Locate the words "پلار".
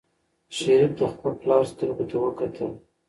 1.41-1.63